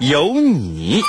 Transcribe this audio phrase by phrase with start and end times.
[0.00, 1.02] 有你。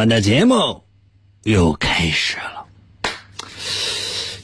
[0.00, 0.82] 我们的节目
[1.42, 2.64] 又开始了。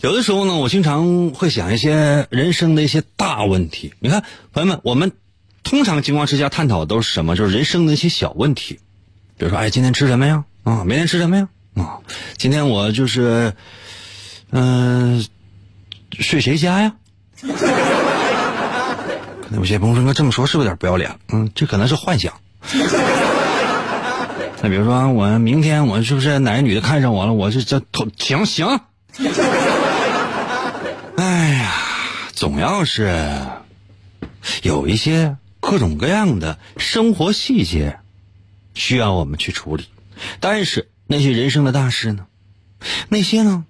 [0.02, 3.94] 有的时候呢，我经常会想一些人生的一些大问题。
[3.98, 5.12] 你看，朋友们，我们
[5.62, 7.34] 通常情况之下探讨的都是什么？
[7.36, 8.80] 就是人生的一些小问题，
[9.38, 10.44] 比如说，哎，今天吃什么呀？
[10.64, 11.48] 啊，明天吃什么呀？
[11.76, 12.00] 啊，
[12.36, 13.54] 今天我就是，
[14.50, 15.24] 嗯、
[16.18, 16.94] 睡谁家呀？
[17.40, 17.48] 可
[19.48, 21.18] 能有些朋友说，这么说是不是有点不要脸？
[21.32, 22.30] 嗯，这可能是幻想。
[24.62, 27.34] 那比如说，我明天我是不是哪个女的看上我了？
[27.34, 28.80] 我是这头行行。
[31.16, 31.72] 哎呀，
[32.32, 33.46] 总要是
[34.62, 37.98] 有一些各种各样的生活细节
[38.74, 39.86] 需要我们去处理，
[40.40, 42.26] 但是那些人生的大事呢？
[43.08, 43.64] 那些呢，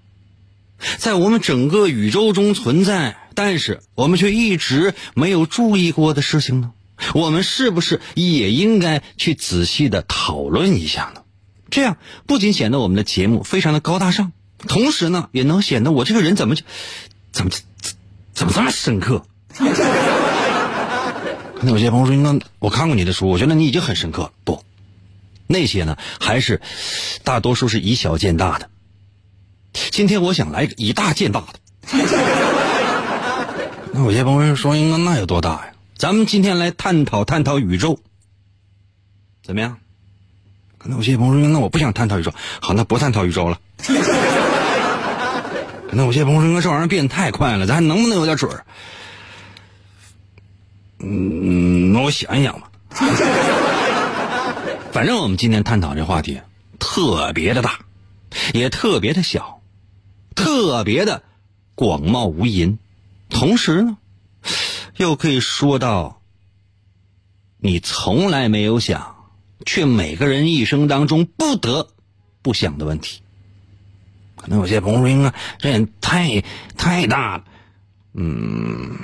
[0.97, 6.71] 在我们整个宇宙中存在，但是我们却一直没有注意过的事情呢？
[7.13, 11.21] 我们是不是也应该去仔细的讨论一下呢？
[11.69, 14.31] 这样不仅显得我们的节目非常的高大上，
[14.67, 16.63] 同时呢，也能显得我这个人怎么就
[17.31, 17.63] 怎么怎
[18.33, 19.25] 怎么这么深刻？
[21.59, 24.63] 那有些朋友说：“那我看过你的书，我觉得你已经很深刻了。”不，
[25.47, 26.61] 那些呢，还是
[27.23, 28.69] 大多数是以小见大的。
[29.91, 31.47] 今天我想来个以大见大的。
[33.91, 37.97] 那有些朋友说：“那那有多大呀？”咱们今天来探讨探讨宇宙，
[39.43, 39.79] 怎么样？
[40.77, 42.31] 可能有些朋友说：“那我不想探讨宇宙。”
[42.61, 43.59] 好，那不探讨宇宙了。
[45.89, 48.63] 可能有些朋友说：“这玩意儿变得太快了，咱还能不能有点准儿？”
[50.99, 52.69] 嗯，那我想一想吧。
[54.93, 56.39] 反正我们今天探讨这话题
[56.77, 57.79] 特别的大，
[58.53, 59.61] 也特别的小，
[60.35, 61.23] 特别的
[61.73, 62.77] 广袤无垠，
[63.29, 63.97] 同时呢，
[64.97, 66.21] 又可以说到
[67.59, 69.15] 你从来没有想，
[69.65, 71.89] 却每个人一生当中不得
[72.41, 73.21] 不想的问题。
[74.35, 76.41] 可能有些朋友说：“啊，这也太
[76.75, 77.43] 太大了。”
[78.13, 78.97] 嗯，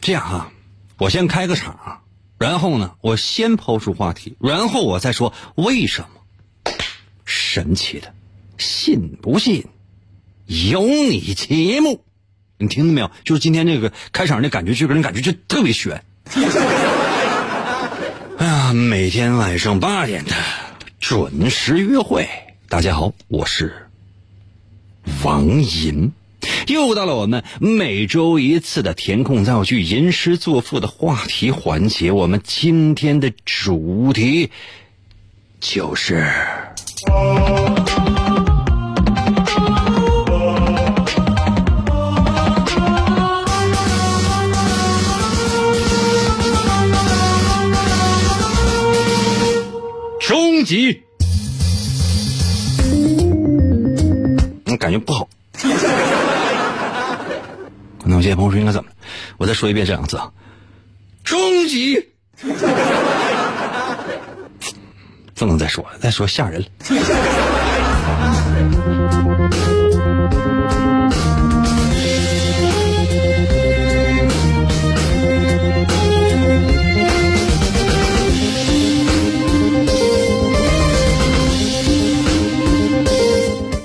[0.00, 0.52] 这样哈、
[0.98, 2.02] 我先开个场，
[2.38, 6.08] 然后呢，我先抛出话题，然后我再说为什么。
[7.24, 8.14] 神奇的，
[8.58, 9.66] 信不信
[10.46, 12.04] 由你节目，
[12.60, 13.10] 你听到没有？
[13.24, 16.02] 就是今天这个开场的感觉，就给人感觉就特别悬。
[18.36, 20.32] 哎呀，每天晚上八点的
[21.00, 22.28] 准时约会，
[22.68, 23.88] 大家好，我是
[25.24, 26.12] 王银。
[26.66, 32.12] 又到了我们每周一次的填空造句、吟诗作赋的话题环节。
[32.12, 34.50] 我们今天的主题
[35.60, 36.30] 就是
[50.60, 51.02] 终极。
[54.66, 55.26] 嗯，感觉不好。
[57.98, 58.90] 可能有些朋友说应该怎么？
[59.38, 60.30] 我再说一遍这两个字啊，
[61.24, 62.10] 终极。
[65.34, 66.66] 不能再说了，再说吓人了。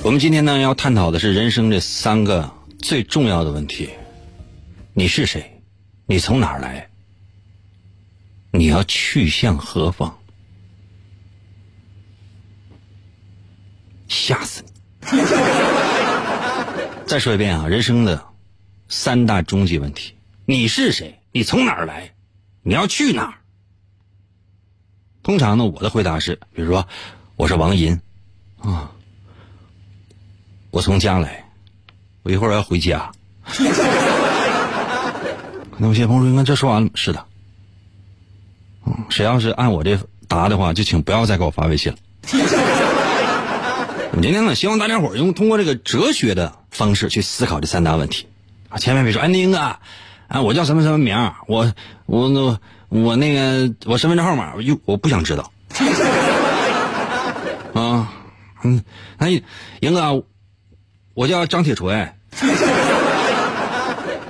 [0.05, 3.89] 我们今天呢要探讨的是人生这三个最重要的问题：
[4.93, 5.63] 你是谁？
[6.05, 6.87] 你从哪儿来？
[8.51, 10.15] 你要去向何方？
[14.07, 14.63] 吓死
[15.11, 15.17] 你！
[17.09, 18.23] 再说一遍啊，人生的
[18.87, 20.13] 三大终极问题：
[20.45, 21.19] 你是谁？
[21.31, 22.13] 你从哪儿来？
[22.61, 23.33] 你要去哪儿？
[25.23, 26.87] 通常呢，我的回答是，比如说，
[27.37, 27.99] 我是王银，
[28.59, 28.91] 啊，
[30.75, 31.45] 我从家来，
[32.23, 33.09] 我一会儿要回家。
[35.77, 37.25] 那有些朋友说：“应该这说完了。”是的，
[38.85, 41.97] 嗯，谁要是按我这答的话，就请不要再给我发微信了。
[44.11, 48.27] 我今天呢，希望大家伙用通过这个哲学的方式去思考这三大问题
[48.67, 49.77] 啊，千万别说：“哎，宁哥，
[50.27, 51.73] 啊，我叫什么什么名儿我
[52.05, 55.53] 我我我那个我身份证号码，又我不想知道。
[57.73, 58.11] 啊，
[58.63, 58.83] 嗯，
[59.19, 59.41] 哎，
[59.79, 60.21] 英哥，
[61.15, 62.09] 我叫张铁锤。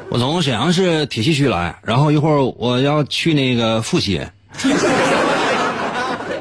[0.09, 4.25] 我从沈阳市铁西区来，然后一会儿我要去那个复习。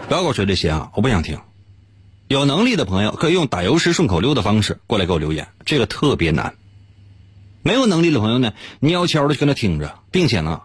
[0.06, 1.38] 不要给我说这些啊，我不想听。
[2.28, 6.54] 有能力的朋友可以用打油诗顺口溜的方式过来给我留言，这个特别难。
[7.62, 10.60] 没有能力的朋友呢，你要悄的跟他听着，并且呢，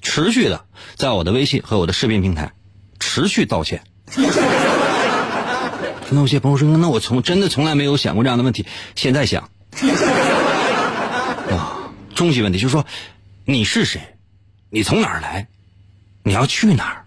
[0.00, 0.64] 持续的
[0.96, 2.52] 在我的微信和我的视频平台
[2.98, 3.82] 持续道歉。
[6.10, 9.50] 那有些朋友说，那我从真的从来没有想过这样的问题，现在想。
[11.50, 11.72] 啊。
[12.14, 12.86] 终极问题就是说，
[13.44, 14.16] 你是谁？
[14.70, 15.48] 你从哪儿来？
[16.22, 17.04] 你要去哪儿？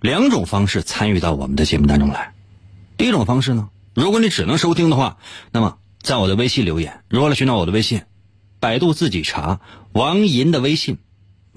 [0.00, 2.32] 两种方式参与到我们的节目当中来。
[2.96, 5.18] 第一种方式呢，如果你只能收听的话，
[5.52, 7.02] 那么在我的微信留言。
[7.08, 8.02] 如何来寻找我的微信？
[8.58, 9.60] 百度自己查
[9.92, 10.98] 王银的微信，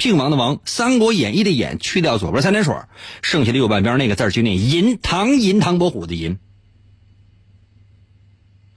[0.02, 2.76] 姓王的王，《三国演义》的演去掉左边三点水，
[3.22, 6.40] 剩下的右半边那个字就念银，唐银唐伯虎的银。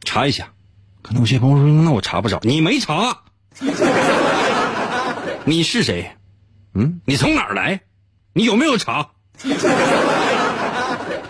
[0.05, 0.50] 查一下。
[1.00, 3.23] 可能有些朋友说：“那我查不着，你没查。
[5.47, 6.12] 你是谁？
[6.75, 7.81] 嗯，你从哪儿来？
[8.35, 9.09] 你有没有查？”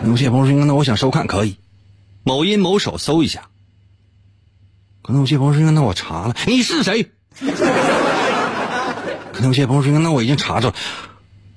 [0.05, 1.55] 有些朋友说：“那我想收看，可以，
[2.23, 3.47] 某音某手搜一下。”
[5.03, 7.11] 可能有些朋友说：“那我查了，你是谁？”
[9.35, 10.73] 可能有些朋友说：“那我已经查着。”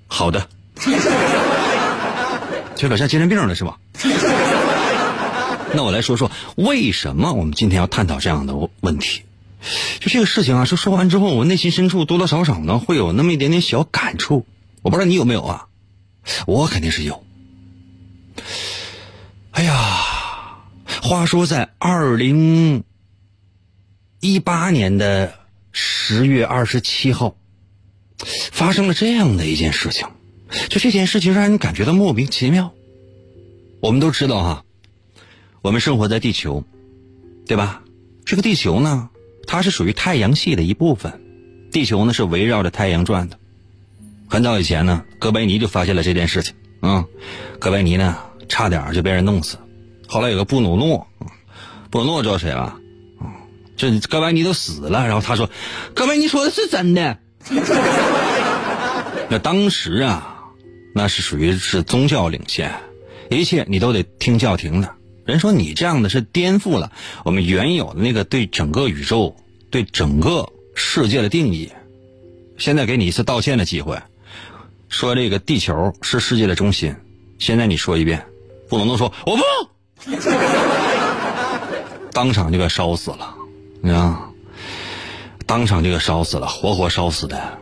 [0.08, 0.48] 好的，
[2.74, 3.78] 这可像精神病了是吧？
[5.72, 9.22] 那我来说说为什么我们今天要探讨这样的问题？
[10.00, 14.44] 就这个事情啊，说说完之后，我内心深处多多少少呢会有那么一点点小感触。
[14.82, 15.66] 我不知道你有没有啊？
[16.46, 17.22] 我肯定是有。
[19.52, 19.74] 哎呀，
[21.02, 22.82] 话说在二零
[24.20, 25.34] 一八年的
[25.70, 27.36] 十月二十七号，
[28.26, 30.06] 发生了这样的一件事情。
[30.68, 32.72] 就这件事情让人感觉到莫名其妙。
[33.80, 34.64] 我们都知道哈。
[35.62, 36.64] 我们生活在地球，
[37.46, 37.82] 对吧？
[38.24, 39.10] 这个地球呢，
[39.46, 41.20] 它是属于太阳系的一部分。
[41.70, 43.38] 地球呢是围绕着太阳转的。
[44.28, 46.54] 很早以前呢，哥白尼就发现了这件事情。
[46.80, 47.04] 啊，
[47.58, 48.16] 哥白尼呢
[48.48, 49.58] 差点就被人弄死。
[50.06, 51.06] 后来有个布鲁诺，
[51.90, 52.78] 布鲁诺知道谁了？
[53.76, 55.50] 这哥白尼都死了，然后他说
[55.94, 57.18] ：“哥白尼说的是真的。”
[59.30, 60.44] 那当时啊，
[60.94, 62.72] 那是属于是宗教领先，
[63.30, 64.94] 一切你都得听教廷的。
[65.24, 66.90] 人说你这样的是颠覆了
[67.22, 69.36] 我们原有的那个对整个宇宙、
[69.70, 71.70] 对整个世界的定义。
[72.56, 74.00] 现在给你一次道歉的机会，
[74.88, 76.94] 说这个地球是世界的中心。
[77.38, 78.24] 现在你说一遍，
[78.68, 80.10] 布鲁诺说我不，
[82.12, 83.34] 当场就给烧死了，
[83.82, 84.16] 你看，
[85.48, 87.58] 当场就给烧死了，活活烧死的。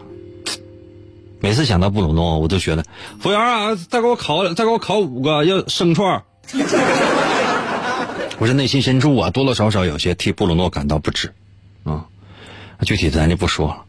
[1.38, 2.84] 每次想到布鲁诺，我都觉得
[3.20, 6.24] 服务员啊，再给我烤，再给我烤五个要生串。
[8.38, 11.32] 我是内心深处啊，多多少少有些替布鲁诺感到不值，
[11.84, 12.06] 啊，
[12.82, 13.84] 具体咱就不说了。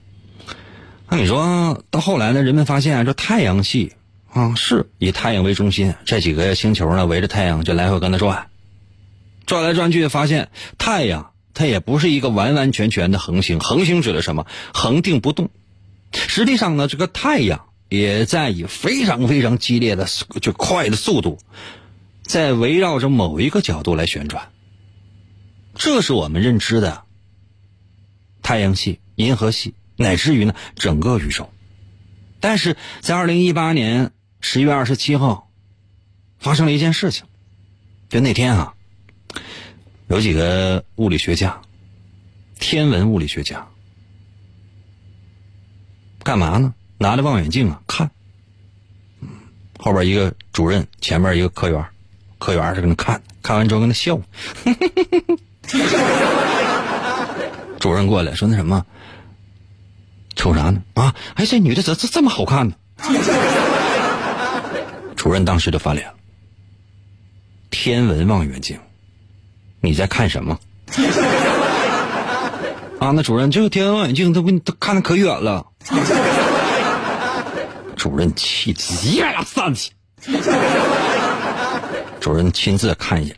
[1.09, 3.93] 那你说到后来呢，人们发现啊，这太阳系
[4.31, 8.47] 啊是以太阳为中心，这几个星球呢围着太阳就来回跟它转，
[9.47, 14.45] 转来转去，发现太阳它也不是一个完完全全的恒星，恒星指的什么？
[14.75, 15.49] 恒定不动。
[16.13, 20.07] 实际上呢，这个太阳也在以非常非常激烈的
[20.39, 21.39] 就快的速度。
[22.21, 24.51] 在围绕着某一个角度来旋转，
[25.73, 27.05] 这是我们认知的
[28.43, 31.49] 太阳系、银河系，乃至于呢整个宇宙。
[32.39, 34.11] 但是在二零一八年
[34.41, 35.49] 十一月二十七号，
[36.37, 37.25] 发生了一件事情，
[38.09, 38.75] 就那天啊，
[40.07, 41.59] 有几个物理学家、
[42.59, 43.67] 天文物理学家，
[46.23, 46.73] 干嘛呢？
[46.97, 48.11] 拿着望远镜啊看，
[49.77, 51.85] 后边一个主任，前面一个科员。
[52.39, 54.19] 科员是跟那看，看完之后跟那笑。
[57.79, 58.85] 主任过来说：“那什么，
[60.35, 60.81] 瞅啥呢？
[60.93, 62.75] 啊，哎，这女的怎这这么好看呢？”
[65.17, 66.13] 主任当时就翻脸了。
[67.71, 68.79] 天文望远镜，
[69.81, 70.57] 你在看什么？
[72.99, 75.65] 啊，那主任，这个天文望远镜都给你都看的可远了。
[77.95, 79.91] 主任气急了，上去。
[82.19, 83.35] 主任亲自看一下，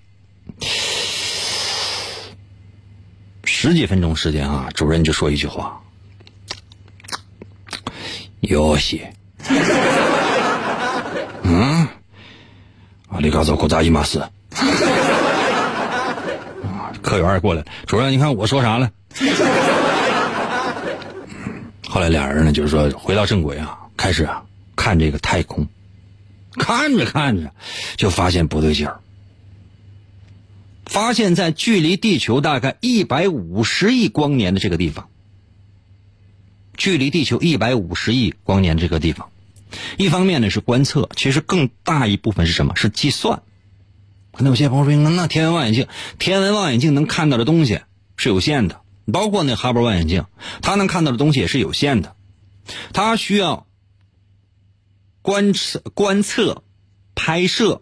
[3.43, 5.79] 十几分钟时间啊，主任就说一句话
[8.39, 9.13] ：“有些。”
[11.43, 11.88] 嗯，
[13.10, 14.24] 啊，里嘎多，古扎伊马斯。
[17.01, 18.91] 客员也过来了，主任，你看我说啥了？
[21.87, 24.43] 后来俩人呢，就是说回到正轨啊，开始啊
[24.75, 25.67] 看这个太空，
[26.53, 27.51] 看着看着
[27.97, 28.99] 就发现不对劲儿，
[30.85, 35.09] 发现在距离地球大概一百五十亿光年的这个地方，
[36.77, 39.29] 距离地球一百五十亿光年这个地方，
[39.97, 42.75] 一方面呢是观测，其实更大一部分是什么？
[42.75, 43.41] 是计算。
[44.41, 47.81] 那有些朋友说，那天文望远镜，天文望远镜能看到的东西
[48.15, 48.81] 是有限的，
[49.12, 50.25] 包括那哈勃望远镜，
[50.62, 52.15] 它能看到的东西也是有限的，
[52.93, 53.67] 它需要
[55.22, 56.63] 观测、观测、
[57.15, 57.81] 拍摄，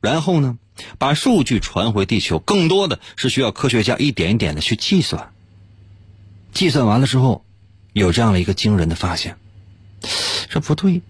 [0.00, 0.56] 然后呢，
[0.98, 5.32] 把数据传回地球，更多的是需要科学家一点一点的去计算。
[6.52, 7.44] 计算完了之后，
[7.92, 9.36] 有这样的一个惊人的发现，
[10.48, 11.02] 这不对，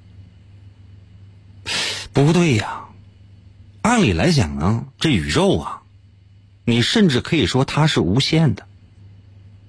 [2.12, 2.81] 不对呀。
[3.82, 5.82] 按理来讲呢，这宇宙啊，
[6.64, 8.66] 你甚至可以说它是无限的。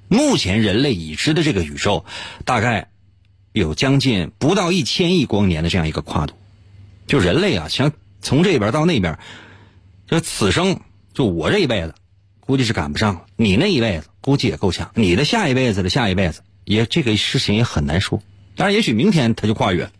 [0.07, 2.05] 目前人类已知的这个宇宙，
[2.45, 2.89] 大概
[3.51, 6.35] 有将近不到一千亿光年的这样一个跨度。
[7.07, 7.91] 就人类啊，想
[8.21, 9.17] 从这边到那边，
[10.07, 10.79] 这此生
[11.13, 11.95] 就我这一辈子，
[12.39, 13.25] 估计是赶不上了。
[13.35, 18.21] 你那一辈子估计也够呛，你的下一辈子的下一辈子，也这个事情也很难说。
[18.55, 19.91] 当然，也许明天他就跨越了。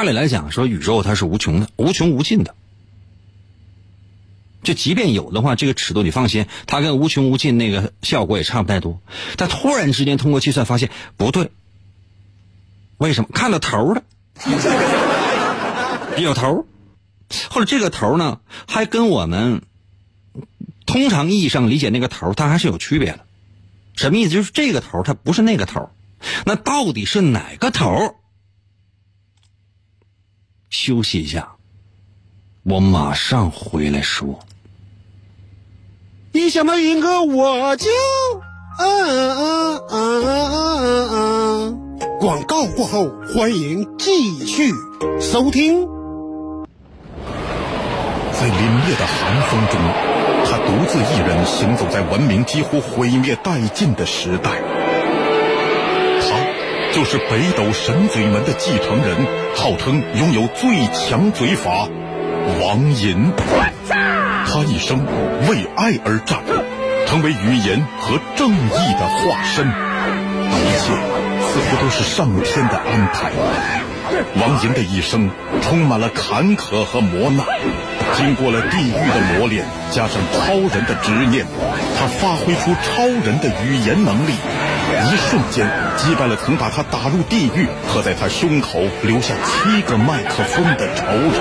[0.00, 2.54] 按理来讲，说宇宙它是无穷的、无穷无尽的。
[4.62, 8.98] 就即便有的话，这个尺度你放心，它跟无穷无尽那个效果也差不太多。
[9.36, 11.50] 但突然之间通过计算发现不对，
[12.96, 13.28] 为什么？
[13.34, 14.02] 看到头了，
[16.16, 16.64] 有头，
[17.50, 19.60] 或者这个头呢，还跟我们
[20.86, 23.26] 通常意义上理解那个头，它还是有区别的。
[23.96, 24.30] 什么意思？
[24.30, 25.90] 就是这个头它不是那个头，
[26.46, 28.16] 那到底是哪个头？
[30.70, 31.56] 休息一下，
[32.62, 34.38] 我马上回来说。
[36.32, 37.90] 一想到云哥，我就
[38.78, 41.98] 嗯嗯嗯嗯嗯。
[42.20, 44.72] 广告过后，欢迎继续
[45.20, 45.88] 收听。
[48.32, 48.54] 在凛
[48.86, 49.80] 冽的寒风中，
[50.44, 54.62] 他独自一人行走在文明几乎毁灭殆尽的时代。
[56.92, 59.16] 就是北斗神嘴门的继承人，
[59.54, 61.88] 号称拥有最强嘴法，
[62.60, 63.30] 王银。
[64.44, 64.98] 他一生
[65.48, 66.40] 为爱而战，
[67.06, 69.64] 成为语言和正义的化身。
[69.66, 70.92] 一切
[71.46, 73.30] 似乎都是上天的安排。
[74.40, 75.30] 王银的一生
[75.62, 77.46] 充满了坎坷和磨难，
[78.16, 81.46] 经过了地狱的磨练，加上超人的执念，
[81.96, 84.32] 他发挥出超人的语言能力。
[84.90, 91.32] 一瞬间击败了曾把他打入地狱和在他胸口留下七个麦克风的仇人。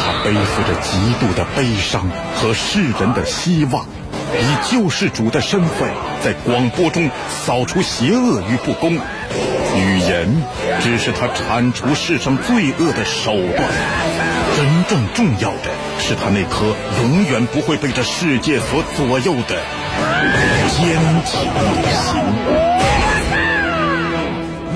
[0.00, 3.84] 他背负着极度的悲伤和世人的希望，
[4.32, 5.88] 以救世主的身份
[6.24, 7.10] 在广播中
[7.44, 8.94] 扫除邪恶与不公。
[9.76, 10.42] 语言
[10.80, 13.68] 只是他铲除世上罪恶的手段，
[14.56, 19.56] 真正重要的是他那颗永远不会被这世界所左右的。
[20.18, 21.60] 坚强的
[21.92, 22.02] 心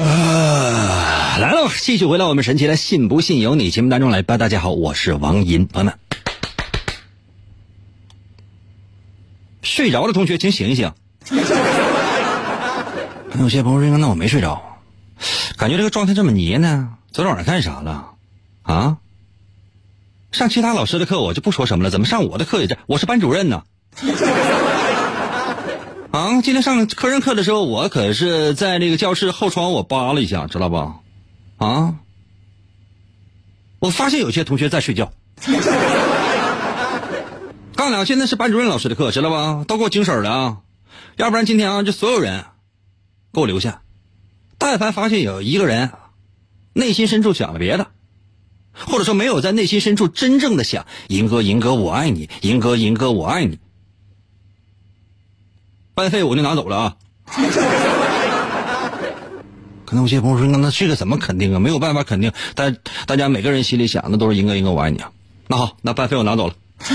[0.05, 1.37] 啊！
[1.39, 4.39] 来了，继续回到我们神奇的“信不信由你”节目当中来吧。
[4.39, 5.95] 大家好，我是王银，朋友们，
[9.63, 10.93] 睡着的同学请醒一醒。
[13.41, 14.79] 有些朋友说：“那我没睡着，
[15.57, 16.91] 感觉这个状态这么捏呢。
[17.11, 18.11] 昨天晚上干啥了？
[18.63, 18.99] 啊？
[20.31, 22.79] 上其他老师的课我就不说什么了，怎么上我的课也这？
[22.87, 23.65] 我是班主任呢。”
[26.13, 30.97] 啊，今天上科任课的时候，我可是在那个教室后窗我扒了一下，知道吧？
[31.57, 31.95] 啊，
[33.79, 35.11] 我发现有些同学在睡觉。
[37.75, 39.65] 告诉你，现在是班主任老师的课，知道吧？
[39.67, 40.59] 都给我精神的啊！
[41.17, 42.45] 要不然今天啊，这所有人
[43.33, 43.81] 给我留下。
[44.59, 45.93] 但凡发现有一个人
[46.75, 47.87] 内心深处想了别的，
[48.75, 53.59] 或者说没有在内心深处真正的想“银哥，银哥，我爱你，银哥，银哥，我爱你”。
[55.95, 56.97] 班费我就拿走了啊！
[59.85, 61.59] 可能有些朋友说，那那这个怎么肯定啊？
[61.59, 65.11] 没有办法肯定，但大家每个人心里想的都是英哥，英哥我爱你啊。
[65.49, 66.55] 那好，那班费我拿走了。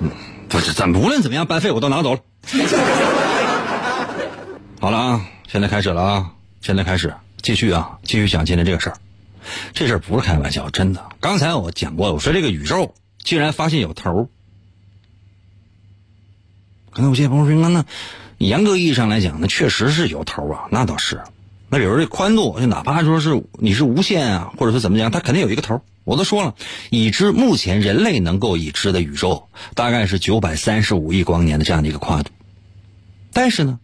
[0.00, 0.08] 嗯，
[0.48, 2.20] 不是，咱无论怎么样，班费我都拿走了。
[4.80, 7.12] 好了啊，现在开始了啊，现在开始
[7.42, 8.96] 继续啊，继续讲今天这个事儿。
[9.74, 11.04] 这事儿不是开玩笑，真的。
[11.18, 14.28] 刚才我讲过了，我说这个宇宙竟然发现有头儿。
[16.90, 17.84] 可能有些朋友说，那那
[18.38, 21.20] 严格意义上来讲，那确实是有头啊，那倒是。
[21.68, 25.80] 那比如这宽度，就哪怕说是你是无限啊，或者说怎么讲，它肯定有一个头。
[26.04, 26.54] 我都说了，
[26.90, 32.30] 已知目前人类能够已知的宇宙大概是九百三十五亿光年的这样的一个跨度。
[33.32, 33.78] 但是呢，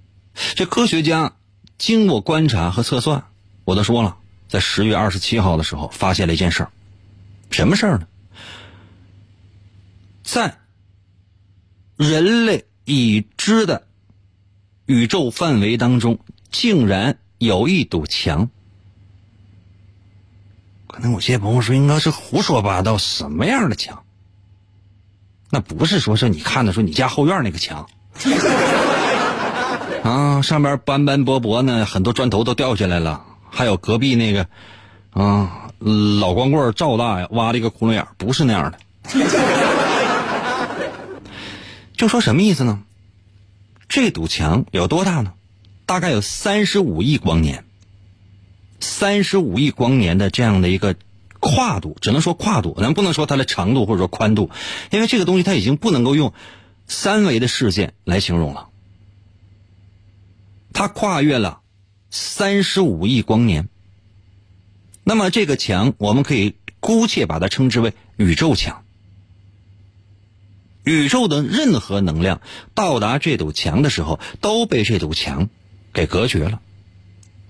[0.56, 1.34] 这科学家
[1.78, 3.22] 经过观察和测算，
[3.64, 4.16] 我都说了，
[4.48, 6.70] 在十月二十七号的时候发现了一件事儿，
[7.50, 8.08] 什么事儿呢？
[10.25, 10.56] 在
[11.96, 13.87] 人类已知的
[14.87, 16.19] 宇宙范围当中，
[16.50, 18.49] 竟然有一堵墙。
[20.87, 24.02] 可能有些朋友说，应该是胡说八道，什么样的墙？
[25.50, 27.88] 那不是说是你看的说你家后院那个墙
[30.02, 34.49] 啊，上边斑斑驳驳呢，很多砖头都掉下来了，还有隔壁那个
[35.11, 35.71] 啊
[36.21, 38.78] 老光棍赵大爷挖了一个窟窿眼不是那样的。
[41.97, 42.83] 就说什么意思呢？
[43.88, 45.33] 这堵墙有多大呢？
[45.87, 47.65] 大概有三十五亿光年。
[48.81, 50.97] 三十五亿光年的这样的一个
[51.41, 54.50] 跨度，只能说跨度，咱不能说它的长度或者说宽度，
[54.91, 56.35] 因为这个东西它已经不能够用
[56.87, 58.69] 三维的事件来形容了。
[60.75, 61.61] 它跨越了
[62.11, 63.69] 三十五亿光年，
[65.05, 68.83] 那么这个墙我们可以姑且把它称之为宇宙墙。
[70.87, 72.40] 宇宙的任何能量
[72.73, 75.49] 到达这堵墙的时候，都被这堵墙
[75.93, 76.61] 给隔绝了。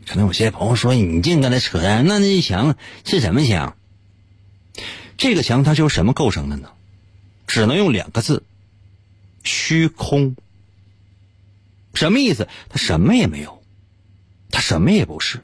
[0.06, 3.76] 可能有些朋友说：“你净跟他扯淡，那那墙是什么墙？
[5.18, 6.70] 这个墙它就是什么构成的呢？
[7.46, 8.42] 只能用两个字：
[9.44, 10.34] 虚空。
[11.92, 12.48] 什么意思？
[12.70, 13.62] 它什么也没有，
[14.50, 15.42] 它什么也不是。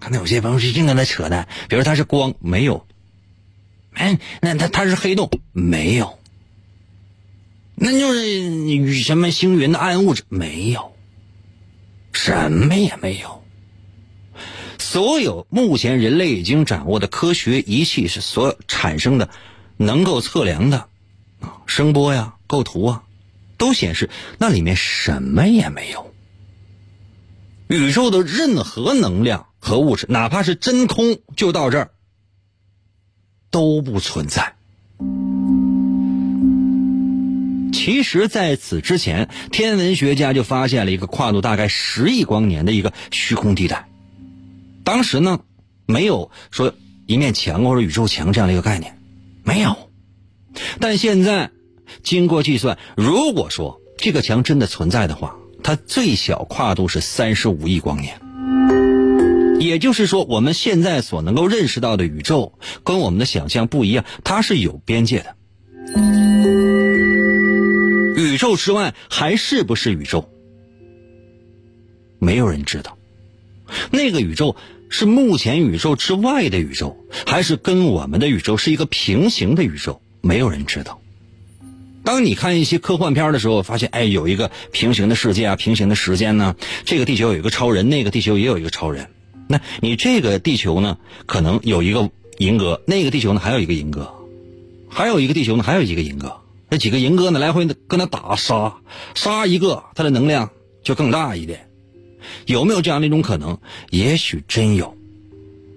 [0.00, 2.84] 可能有些朋友是净跟他扯淡，比如它是光，没有。
[3.92, 6.18] 哎，那它它是黑洞，没有。”
[7.80, 10.96] 那就是什么星云的暗物质没有，
[12.12, 13.44] 什么也没有。
[14.78, 19.30] 所有目前人类已经掌握的科学仪器是所产生的，
[19.76, 20.88] 能够测量的
[21.40, 23.04] 啊声波呀、构图啊，
[23.58, 26.12] 都显示那里面什么也没有。
[27.68, 31.90] 宇宙的任何能量和物质，哪怕是真空，就到这儿
[33.50, 34.54] 都不存在。
[37.88, 43.88] 其实，在此之前，天文学家就发现了一个跨度大概十亿光年的一个虚空地带。
[44.84, 45.40] 当时呢，
[45.86, 46.74] 没有说
[47.06, 48.98] 一面墙或者宇宙墙这样的一个概念，
[49.42, 49.74] 没有。
[50.80, 51.50] 但现在，
[52.02, 58.20] 经过计算，如果说这个墙真的存在的话，它最小跨度是三十五亿光年。
[59.60, 62.52] 也就是说，我们现在所能够认识到的宇宙，
[62.84, 65.37] 跟我们的想象不一样，它是有边界的。
[68.18, 70.28] 宇宙之外还是不是宇宙？
[72.18, 72.98] 没有人知道。
[73.92, 74.56] 那个宇宙
[74.88, 80.00] 是目前宇宙之外的宇宙，还是跟我们的宇宙是一个平行的宇宙？
[80.20, 81.00] 没有人知道。
[82.02, 86.56] 当你看一些科幻片的时候，发现哎，有一个平行的世界啊，平行的时间呢。
[86.84, 89.08] 这个地球有一个超人，那个地球也有一个超人。
[89.46, 94.12] 那你这个地球呢，可能有一个银河，那个地球呢还有一个银河，
[94.88, 96.40] 还有一个地球呢还有一个银河。
[96.70, 98.74] 这几个银哥呢，来回跟他打杀，
[99.14, 100.50] 杀一个，他的能量
[100.82, 101.68] 就更大一点。
[102.44, 103.58] 有没有这样的一种可能？
[103.90, 104.94] 也许真有。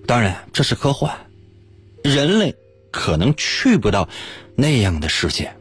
[0.05, 1.15] 当然，这是科幻，
[2.03, 2.53] 人类
[2.91, 4.09] 可能去不到
[4.55, 5.53] 那样的世界。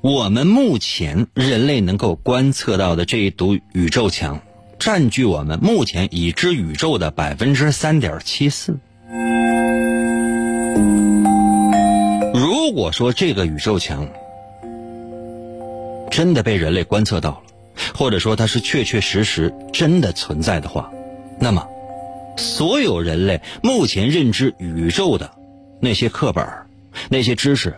[0.00, 4.40] 我们目前人类能够观测到的这一堵宇宙墙，
[4.78, 8.78] 占据我们目前已知宇宙的百分之三点七四。
[12.34, 14.06] 如果说这个宇宙墙
[16.10, 17.40] 真的被人类观测到了，
[17.94, 20.90] 或者说它是确确实实真的存在的话，
[21.40, 21.66] 那么
[22.36, 25.30] 所有人类目前认知宇宙的
[25.80, 26.46] 那些课本、
[27.08, 27.74] 那些知识，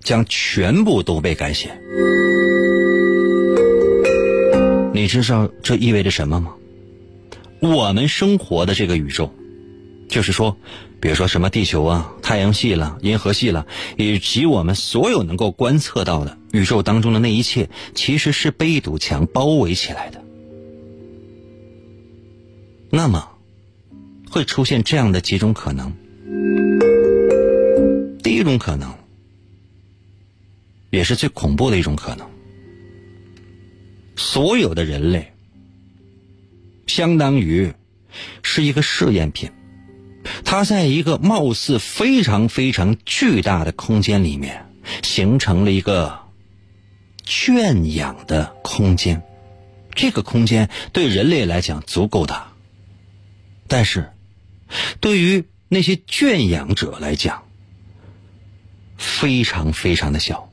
[0.00, 1.70] 将全部都被改写。
[4.92, 6.54] 你知道这意味着什么吗？
[7.60, 9.32] 我们生活的这个宇宙。
[10.12, 10.58] 就是说，
[11.00, 20.22] 比如说什么地球啊、太阳系了、银河系了，以及我们所有能够观测到的宇宙当中的那一切其实是被一堵墙包围起来的。
[22.90, 23.26] 那么，
[24.30, 25.90] 会出现这样的几种可能。
[28.22, 28.94] 第一种可能，
[30.90, 32.28] 也是最恐怖的一种可能，
[34.14, 35.32] 所有的人类，
[36.86, 37.72] 相当于
[38.42, 39.50] 是一个试验品，
[40.44, 44.66] 它在一个貌似非常非常巨大的空间里面，
[45.02, 46.18] 形成了一个
[47.24, 49.22] 圈养的空间，
[49.94, 52.52] 这个空间对人类来讲足够大，
[53.66, 54.12] 但是，
[55.00, 57.42] 对于那些圈养者来讲，
[58.98, 60.51] 非常非常的小，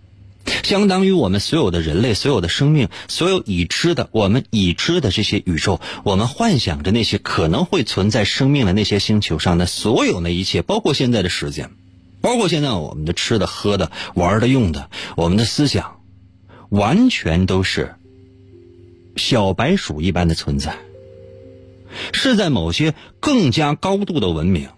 [0.64, 11.72] 相当于我们所有的人类、所有的生命、所有已知的我们已知的这些宇宙，我们幻想着那些可能会存在生命的那些星球上的所有那一切，包括现在的时间，
[12.22, 16.00] 包括现在我们的吃的、喝的、玩的、用的，我们的思想，
[16.70, 17.96] 完全都是
[19.16, 20.78] 小白鼠一般的存在，
[22.14, 24.70] 是在某些更加高度的文明，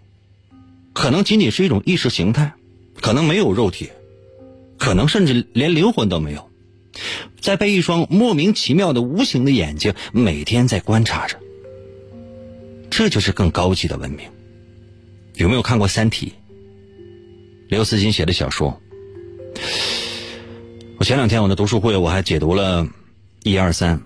[0.93, 2.54] 可能仅仅是一种意识形态。
[3.00, 3.89] 可能没有肉体，
[4.82, 6.50] 可能甚至连灵魂都没有，
[7.39, 11.38] 在被一双莫名其妙的无形的眼睛每天在观察着。
[12.89, 14.28] 这就是更高级的文明。
[15.36, 16.28] 有没有看过《三体》？
[17.70, 18.82] 刘慈欣写的小说。
[20.98, 22.88] 我前两天我的读书会我还解读了
[23.44, 24.02] 一二三。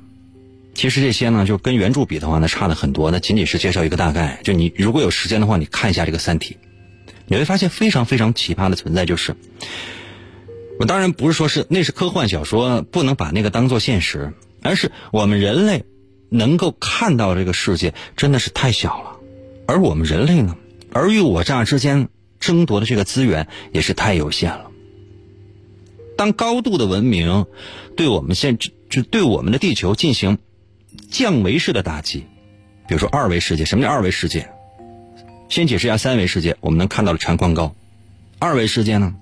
[0.74, 3.10] 其实这些呢，就跟原著比的话呢，差的很多。
[3.12, 4.42] 那仅仅是介绍一个大概。
[4.44, 6.54] 就你如果有时间的话，你看一下这个《三体》。
[7.28, 9.34] 你会发现非常非常奇葩的存在，就是
[10.80, 15.86] 我当然不是说是那是科幻小说，不能把那个当做现实，而是我们人类
[16.30, 19.16] 能够看到这个世界真的是太小了，
[19.68, 20.58] 而我们人类呢，
[20.92, 22.10] 尔虞我诈之间
[22.40, 24.72] 争夺的这个资源也是太有限了。
[26.18, 27.46] 当高度的文明
[27.96, 30.38] 对我们现就对我们的地球进行
[31.10, 32.26] 降维式的打击，
[32.88, 34.50] 比如说二维世界，什么叫二维世界？
[35.48, 37.76] 先解释一下三维世界，我们能看到的长宽高。
[38.40, 39.16] 二维世界呢，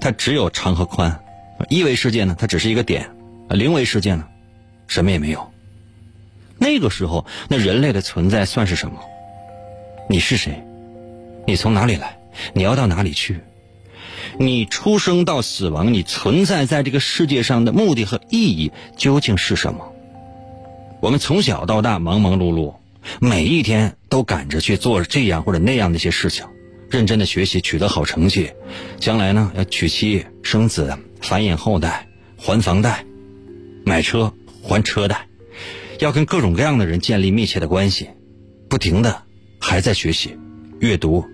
[0.00, 1.10] 它只有长和宽；
[1.68, 3.04] 一维世界呢，它只是一个点；
[3.48, 4.26] 零维世界呢，
[4.86, 5.50] 什么也没有。
[6.58, 9.00] 那个时候，那人类的存在算是什么？
[10.08, 10.62] 你是谁？
[11.46, 12.18] 你从哪里来？
[12.52, 13.40] 你要到哪里去？
[14.38, 19.92] 你出生到死亡，你存在在这个世界上的目的和意义究竟是什么？
[21.00, 22.74] 我们从小到大忙忙碌碌。
[23.20, 26.46] 每一天都赶着去做这样或者那样的一些事情，
[26.94, 28.52] 认真的学习，取得好成绩，
[29.00, 33.04] 将来呢要娶妻生子，繁衍后代，还房贷，
[33.84, 35.26] 买车还车贷，
[35.98, 38.10] 要跟各种各样的人建立密切的关系，
[38.68, 39.24] 不停的
[39.58, 40.38] 还在学习，
[40.78, 41.24] 阅读。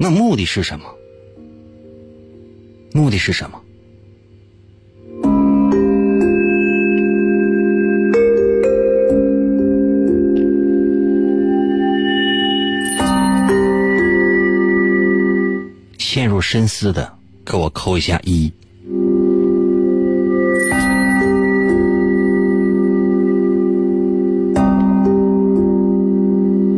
[0.00, 0.86] 那目的是什么？
[2.92, 3.62] 目的是什么？
[16.38, 17.12] 入深思的，
[17.44, 18.52] 给我扣一下一；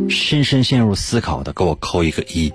[0.08, 2.50] 深深陷入思考的，给我扣一个一。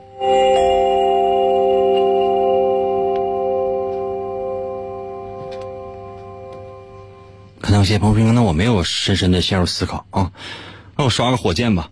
[7.62, 10.32] 可能有些朋友说：“那我没有深深的陷入思考啊，
[10.98, 11.92] 那我刷个火箭吧。”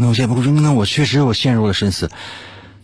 [0.00, 2.08] 那我先不说，那我确实我陷入了深思。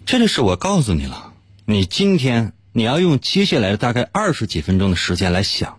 [0.05, 1.33] 这就是我告诉你了，
[1.65, 5.79] 你今天你要用接下来的大概二十几分钟的时间来想，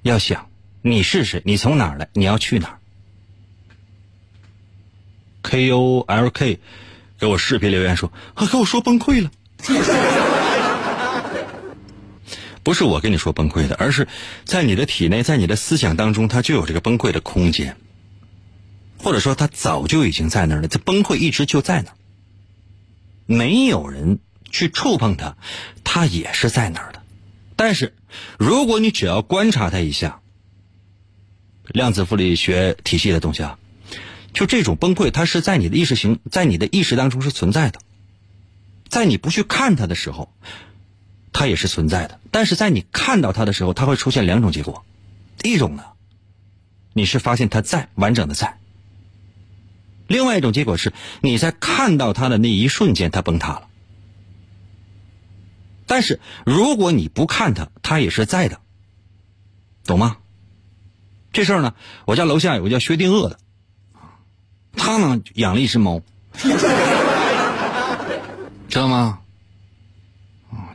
[0.00, 0.48] 要想
[0.80, 2.78] 你是谁，你从哪儿来，你要去哪儿。
[5.42, 6.60] K O L K
[7.18, 9.30] 给我视频留言说，啊，给我说崩溃了。
[12.62, 14.08] 不是我跟你说崩溃的，而是
[14.44, 17.76] 在你的体内，在你的思想当中，它就有这个崩溃的空间。
[18.98, 21.96] 或者说，他早就已经在那儿了，这崩溃一直就在那儿，
[23.26, 24.18] 没有人
[24.50, 25.36] 去触碰它，
[25.84, 27.02] 它也是在那儿的。
[27.56, 27.94] 但是，
[28.38, 30.20] 如果你只要观察它一下，
[31.68, 33.58] 量子物理学体系的东西啊，
[34.32, 37.80] 就这种崩溃，它是在你的意识形，在你的意识当中是存在的，
[38.88, 40.32] 在你不去看它的时候，
[41.32, 42.18] 它也是存在的。
[42.30, 44.84] 但是在你看到它的时候，它会出现两种结果，
[45.44, 45.84] 一种呢，
[46.94, 48.58] 你是发现它在完整的在。
[50.08, 53.68] 另外一种结果是，你在看到它的那一瞬间，它崩塌了。
[55.86, 58.58] 但是如果你不看它，它也是在的，
[59.84, 60.16] 懂吗？
[61.32, 61.74] 这事儿呢，
[62.06, 63.38] 我家楼下有个叫薛定谔的，
[64.76, 66.00] 他呢养了一只猫，
[68.68, 69.20] 知道吗？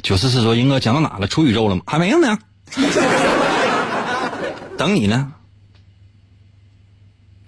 [0.04, 1.28] 九四四说：“英哥讲到哪了？
[1.28, 1.82] 出宇宙了吗？
[1.88, 2.38] 还没有呢。
[4.78, 5.34] 等你呢。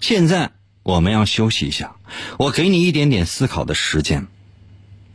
[0.00, 0.52] 现在
[0.86, 1.96] 我们要休息一下，
[2.38, 4.28] 我给你一点点思考的时间。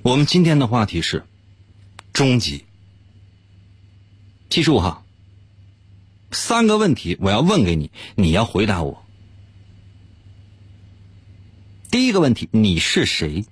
[0.01, 1.23] 我们今天的话题是
[2.11, 2.65] 终极。
[4.49, 5.05] 记住哈，
[6.29, 9.05] 三个问题我要问给你，你要回答我。
[11.89, 13.45] 第一个问题，你是谁？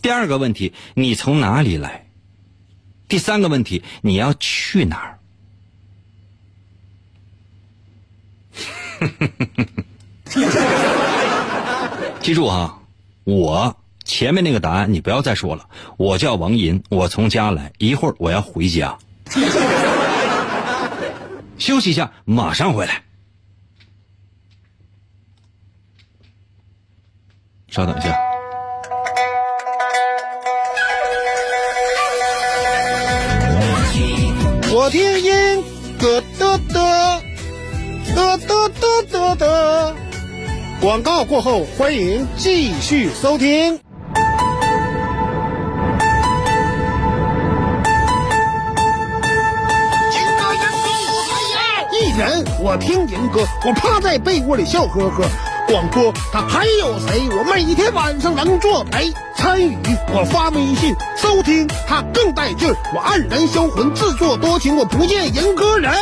[0.00, 2.08] 第二个问题，你从哪里来？
[3.08, 5.18] 第三个问题，你要去哪儿？
[12.26, 12.80] 记住啊，
[13.22, 15.68] 我前面那个答案你不要再说了。
[15.96, 18.98] 我叫王银，我从家来，一会儿我要回家。
[21.56, 23.04] 休息一下，马上回来。
[27.68, 28.12] 稍等一下。
[34.74, 35.62] 我听音
[35.96, 37.22] 歌的的
[38.16, 39.94] 的的的的的，
[40.86, 43.74] 广告过后，欢迎继续收听。
[51.90, 55.24] 一人我听银歌，我趴在被窝里笑呵呵。
[55.66, 57.28] 广播他还有谁？
[57.30, 59.12] 我每天晚上能作陪。
[59.34, 59.76] 参与
[60.14, 62.72] 我发微信收听，他更带劲。
[62.94, 65.92] 我黯然销魂，自作多情，我不见人歌人。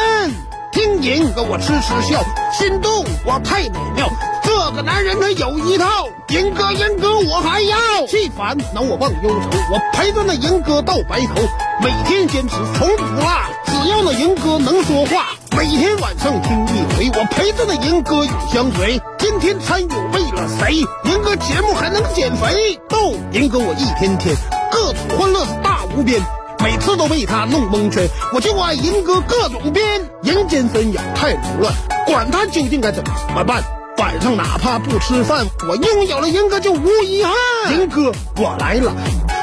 [0.72, 4.10] 听银歌我痴痴笑，心动我太美妙。
[4.54, 7.76] 这个男人他有一套，银哥银哥我还要。
[8.06, 11.42] 气烦恼我忘忧愁，我陪着那银哥到白头。
[11.82, 13.26] 每天坚持从不落，
[13.66, 15.26] 只要那银哥能说话。
[15.56, 19.00] 每天晚上听一回，我陪着那银哥永相随。
[19.18, 20.76] 天天参与为了谁？
[21.04, 22.78] 银哥节目还能减肥？
[22.88, 24.34] 逗银哥我一天天
[24.70, 26.20] 各种欢乐是大无边，
[26.62, 28.08] 每次都被他弄蒙圈。
[28.32, 29.84] 我就爱银哥各种编，
[30.22, 31.74] 人间纷扰太扰乱，
[32.06, 33.62] 管他究竟该怎么办。
[33.98, 37.33] 晚上哪怕不吃饭，我拥有了银哥就无遗憾。
[37.72, 38.92] 银哥我来了，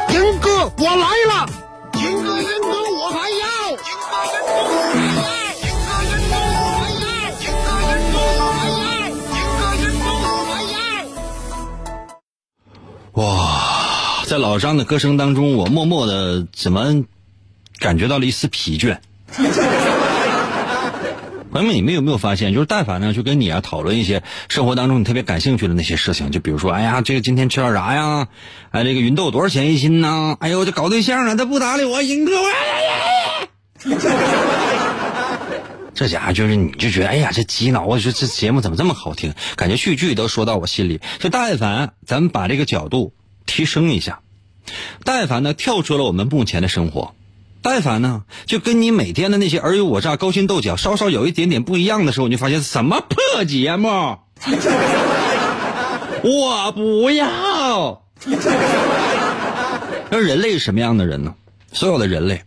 [0.10, 1.48] 银哥我来了，
[1.96, 4.12] 银哥银哥我还要，银哥
[4.44, 4.52] 银
[6.30, 6.60] 哥我
[10.48, 10.76] 还要。
[13.14, 17.04] 哇，在老张的歌声当中，我默默的怎么
[17.80, 19.00] 感觉到了一丝疲倦？
[21.52, 28.30] 朋友们，你们有没有发现，就是但凡呢，就跟你啊讨论一些生活当中你特别感兴趣的那些事情，就比如说，哎呀，这个今天吃点啥呀？
[28.72, 30.38] 哎，这个芸豆多少钱一斤呢？
[30.40, 32.94] 哎呦，这搞对象了，他不搭理我，赢哥，哎呀
[35.94, 39.34] 这家伙就是你就觉得，哎呀，这鸡脑，我说这节目怎么这么好听？
[39.58, 41.02] 感觉句句都说到我心里。
[41.20, 43.14] 就但凡咱们把这个角度
[43.46, 44.22] 提升一下，
[45.04, 47.14] 但凡呢跳出了我们目前的生活。
[47.64, 53.88] 但凡呢，就跟你每天的那些尔虞我诈、勾心斗角稍稍有一点点不一样的时候，你就发现什么破节目，
[56.24, 58.04] 我不要。
[60.10, 61.36] 那人类是什么样的人呢？
[61.72, 62.44] 所有的人类，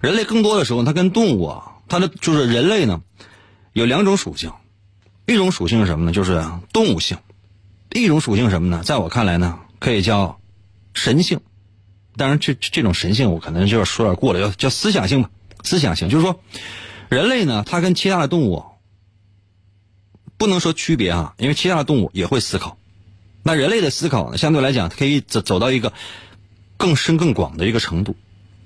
[0.00, 3.02] 人类更多的时候，它跟动物啊，它的就是人类呢，
[3.72, 4.52] 有两种属性，
[5.26, 6.12] 一种属性是什么呢？
[6.12, 7.18] 就是动物性；
[7.92, 8.82] 一种属性是什么呢？
[8.84, 10.38] 在我看来呢，可以叫
[10.94, 11.40] 神性。
[12.16, 15.30] 当然，这这种神性我可能就是说点过了，叫叫思想性吧。
[15.64, 16.40] 思想性就是说，
[17.08, 18.64] 人类呢，它跟其他的动物
[20.36, 22.76] 不能说区别啊，因为其他的动物也会思考。
[23.42, 25.92] 那人类的思考呢，相对来讲，可以走走到一个
[26.76, 28.16] 更深更广的一个程度。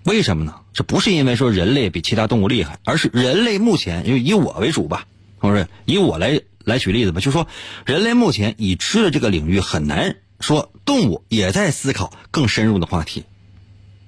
[0.04, 0.54] 为什么呢？
[0.72, 5.06] 这不是因为说人类比其他动物厉害，而是人类目前因为以我为主吧，
[5.40, 5.66] 同志？
[5.84, 7.46] 以我来来举例子吧，就说
[7.84, 13.24] 人类目前已知的这个领域很难说动物也在思考更深入的话题。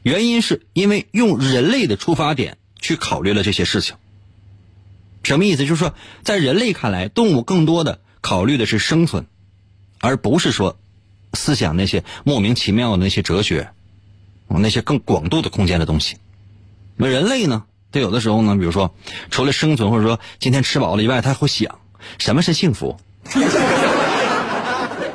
[0.09, 3.97] 原因是因为用人类的出发点去考虑了这些事情，
[5.23, 5.66] 什么意思？
[5.66, 9.27] 就是说，在人类看来，动物更多的考虑的是生存，
[10.01, 10.79] 而不是说
[11.35, 13.68] 思想那些莫名其妙的那些哲学，
[14.49, 16.16] 那些更广度的空间的东西。
[16.97, 17.64] 那人类呢？
[17.92, 18.94] 他有的时候呢，比如说
[19.31, 21.79] 除了生存或者说今天吃饱了以外，他会想
[22.18, 22.99] 什么是幸福？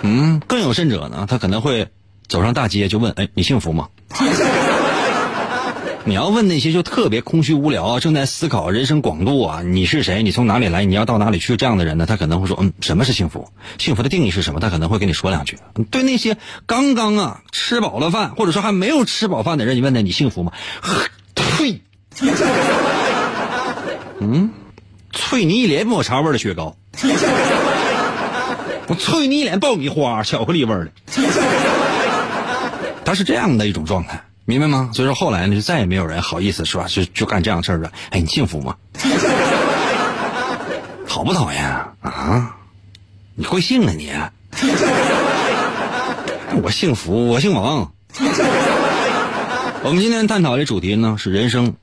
[0.01, 1.87] 嗯，更有甚者呢，他可能会
[2.27, 3.89] 走上大街就问：“哎，你幸福吗？”
[6.05, 10.21] 你要问那些就特别空虚无聊、正在思考人生广度啊，你是谁？
[10.21, 10.83] 你从哪里来？
[10.83, 11.55] 你要到哪里去？
[11.55, 13.47] 这样的人呢，他可能会说，嗯，什么是幸福？
[13.77, 14.59] 幸福的定义是什么？
[14.59, 15.57] 他可能会跟你说两句。
[15.89, 16.35] 对那些
[16.65, 20.51] 刚刚啊吃饱了饭，或者说还没有吃饱饭的人，你问他你幸福吗？
[21.35, 21.81] 呸！
[24.19, 24.51] 嗯，
[25.13, 26.75] 啐你一脸抹茶味的雪糕，
[28.87, 30.91] 我啐你一脸爆米花巧克力味的，
[33.05, 34.21] 他是这样的一种状态。
[34.45, 34.91] 明白吗？
[34.93, 37.91] 所以说后来呢，就再也没有人好意思说就就干这样事儿了。
[38.09, 38.75] 哎，你幸福吗？
[41.07, 41.93] 讨不讨厌啊？
[42.01, 42.57] 啊？
[43.35, 44.11] 你贵姓啊你？
[46.61, 47.93] 我姓福，我姓王。
[49.83, 51.75] 我们今天探讨的主题呢是人生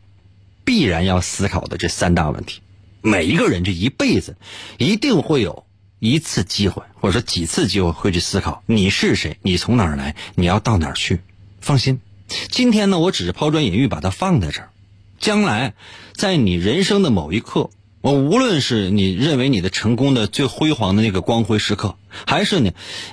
[0.64, 2.60] 必然要思考的这三大问题。
[3.02, 4.36] 每一个人这一辈子
[4.78, 5.64] 一定会有
[5.98, 11.20] 一次机会，或者说几次机会会去思考你是谁，你从哪儿来，你要到哪儿去。
[11.60, 12.00] 放心，
[12.48, 14.70] 今天呢，我只是抛砖引玉，把它放在这儿。
[15.18, 15.74] 将来，
[16.14, 22.70] 在你人生的某一刻，我无论是你认为你的成功的最辉煌的那个光辉时刻，还是呢，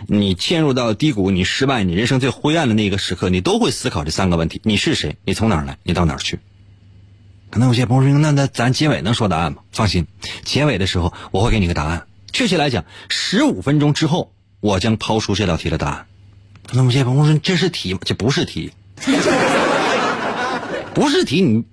[0.08, 5.18] 你陷入到低谷、你失败、你人生最灰暗的那个时刻，你都会思考这三个问题：你是谁？
[5.26, 5.78] 你从哪儿来？
[5.84, 6.40] 你到哪儿去？
[7.50, 10.06] 可能有些朋友说：“那那咱结尾能说答案吗？”放心，
[10.44, 12.06] 结尾的时候我会给你个答案。
[12.34, 16.06] 确切来讲，十五分钟之后，我将抛出这道题的答案。
[16.72, 18.00] 那么，有些朋友说：“这是题吗？
[18.04, 18.74] 这不是题，
[20.94, 21.66] 不是题，你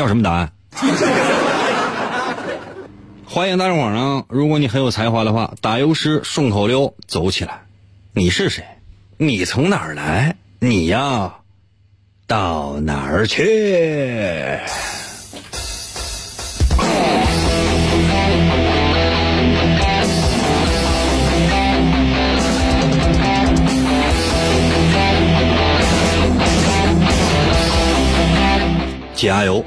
[0.00, 0.52] 要什么答案？”
[3.26, 7.62] 欢迎大众伙呢，如果你很有才华的话，打油诗、顺口溜，走起来。
[8.12, 8.64] 你是谁？
[9.18, 10.36] 你从哪儿来？
[10.58, 11.36] 你呀，
[12.26, 14.58] 到哪儿去？
[29.20, 29.62] 加油！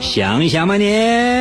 [0.00, 1.31] 想一想吧，你。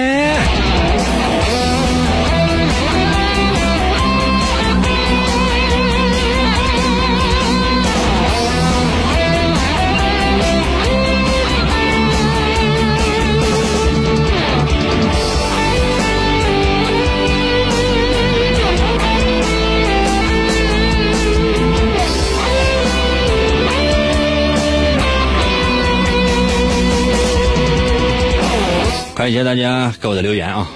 [29.32, 30.68] 感谢大家给我的留言啊！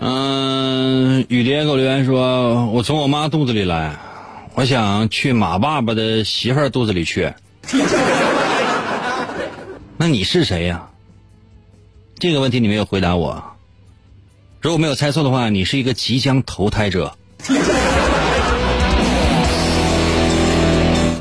[0.00, 3.94] 嗯，雨蝶给我留言说：“我从我妈肚子里来，
[4.54, 7.30] 我想去马爸爸的媳妇儿肚子里去。”
[9.98, 10.88] 那你是谁呀？
[12.18, 13.44] 这个问题你没有回答我。
[14.62, 17.14] 如果没有猜错的话，你是一个即将投胎者。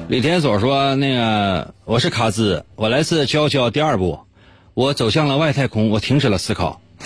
[0.10, 4.18] 李天所说：“那个，我是卡兹，我来自《娇娇》第二部，
[4.74, 6.80] 我走向了外太空，我停止了思考。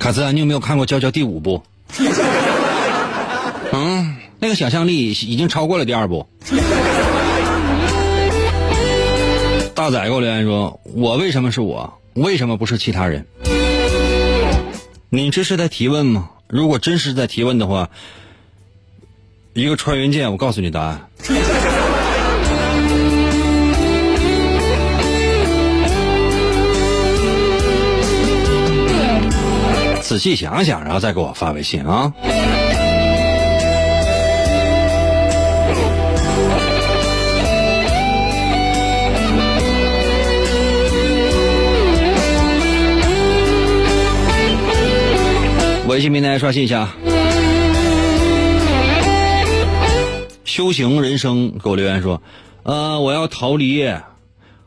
[0.00, 1.62] 卡兹，你有没有看过《娇娇》第五部？
[3.72, 6.26] 嗯，那个想象力已经超过了第二部。
[9.74, 11.92] 大仔给我留言说：我为什么是我？
[12.14, 13.26] 为什么不是其他人？
[15.10, 16.30] 你这是在提问吗？
[16.48, 17.90] 如果真是在提问的话。”
[19.52, 21.00] 一个穿云箭，我告诉你答案。
[30.00, 32.12] 仔细想想，然后再给我发微信啊。
[45.86, 46.88] 微信平台刷新一下。
[50.50, 52.20] 修行人生给我留言说
[52.64, 53.88] ：“呃，我要逃离，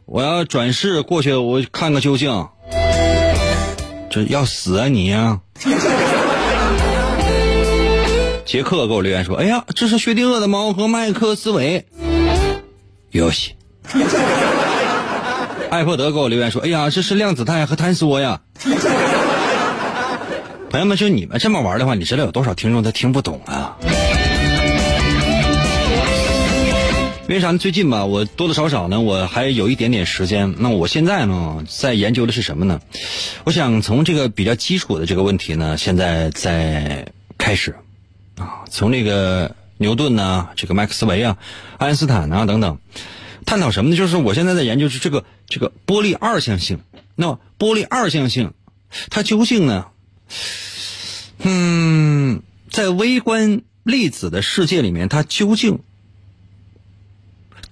[0.05, 2.47] 我要转世过去，我看个究竟。
[4.09, 5.41] 这要死啊你呀！”
[8.45, 11.85] 杰克给我留言说：“哎呀，这是薛定谔的猫和麦克斯韦。”
[13.11, 13.51] 游戏。
[15.69, 18.39] 艾珀德给我留言说：“哎呀，这是量子态和坍缩呀！”
[20.71, 23.75] 朋友们，就你们这么玩的话，你知道有多少听众他听不懂啊？
[27.33, 27.51] 为啥？
[27.53, 30.53] 最近吧，我多多少少呢，我还有一点点时间。
[30.59, 32.79] 那我现在呢，在研究的是什么呢？
[33.43, 37.75] 我想从这个比较基础的这个问题呢，现在在开始
[38.37, 41.39] 啊，从这个牛顿呢，这个麦克斯韦啊，
[41.79, 42.77] 爱因斯坦啊等等，
[43.47, 43.97] 探讨什么呢？
[43.97, 46.81] 就是我现在在研究是这个这个波粒二象性。
[47.15, 48.53] 那波粒二象性，
[49.09, 49.87] 它究竟呢？
[51.39, 55.79] 嗯，在微观粒子的世界里面，它究竟？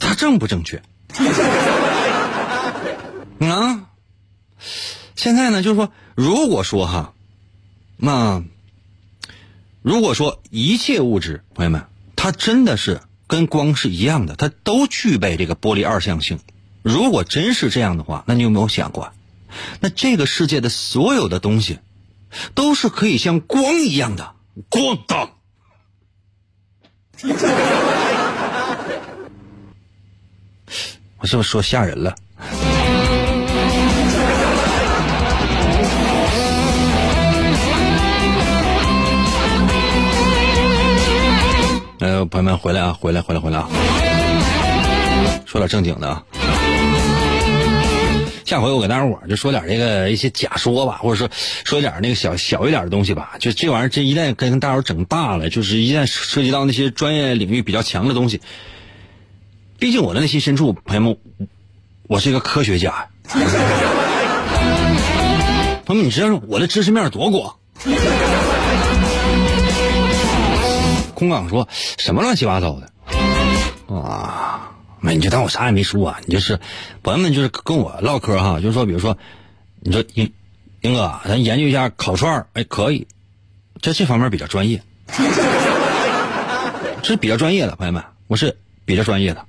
[0.02, 0.82] 它正不正确？
[3.40, 3.88] 啊！
[5.16, 7.14] 现在呢，就是说，如果说哈，
[7.96, 8.44] 那
[9.82, 11.86] 如果说一切物质，朋友们，
[12.16, 16.40] 它真的是跟光是一样的，它都具备这个波粒二象性。
[16.82, 19.14] 如果真是这样的话，那你有没有想过，
[19.80, 21.80] 那这个世界的所有的东西，
[22.56, 24.34] 都是可以像光一样的
[24.70, 25.32] 咣当。
[31.22, 32.16] 我是不是说吓人了？
[42.00, 43.70] 呃，朋友们回来啊，回来，回来，回来啊！
[45.46, 46.24] 说点正经的啊。
[48.44, 51.30] 下回我给大家伙儿就说点这个一些假说吧，或者说
[51.64, 53.34] 说点那个小小一点的东西吧。
[53.40, 58.42] 就这玩意儿，这一旦跟大伙儿整大了，就是一旦涉及到那些专业领域比较强的东西。
[59.82, 61.18] 毕竟我的内心深处，朋友们，
[62.04, 63.10] 我是一个科学家。
[65.84, 67.56] 朋友们，你知道我的知识面多广？
[71.16, 71.68] 空港说
[71.98, 72.92] 什么乱七八糟的
[73.92, 74.70] 啊？
[75.00, 76.60] 没，你就当我啥也没说啊，你就是
[77.02, 79.18] 朋友们就是跟我唠嗑哈，就是说，比如说，
[79.80, 80.32] 你说英
[80.82, 83.08] 英哥，咱研究一下烤串儿，哎，可以，
[83.82, 84.80] 在这方面比较专业，
[87.02, 88.56] 这是比较专业的，朋友们，我是
[88.86, 89.44] 比较专业的。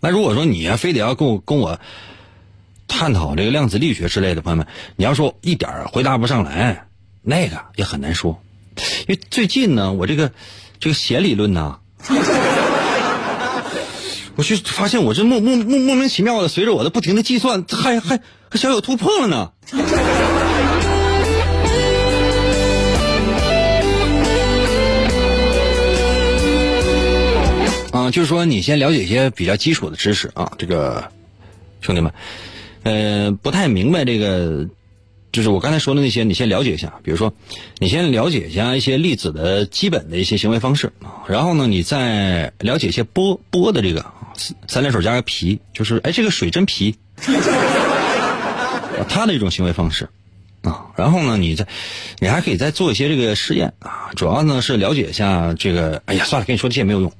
[0.00, 1.78] 那如果说你非得要跟我跟我
[2.86, 6.86] 探讨这个量子力学之类的，朋友们，你要说一点回答不上来，
[7.22, 8.40] 那个也很难说，
[9.06, 10.30] 因为最近呢，我这个。
[10.80, 11.80] 这个弦理论呢，
[14.36, 19.50] 我就发现我这莫莫莫莫名其妙的，随着我的不停的计算，还还还小有突破了呢。
[27.98, 31.10] 啊，就是说你先了解一些比较基础的知识啊，这个
[31.80, 32.12] 兄弟们，
[32.84, 34.68] 呃，不太明白这个。
[35.30, 36.94] 就是我刚才说的那些，你先了解一下。
[37.02, 37.34] 比如说，
[37.78, 44.06] 你先了解一下一些粒子的基本的一些行为方式啊，然后呢，你再了解一些波波的这个
[44.66, 46.96] 三点水加个皮，就是哎这个水真皮，
[49.08, 50.08] 它的一种行为方式
[50.62, 50.86] 啊。
[50.96, 51.66] 然后呢，你再
[52.20, 56.02] 你还可以再做一些这个实验啊，主要呢是了解一下这个。
[56.06, 57.12] 哎呀，算了，跟你说这些没有用。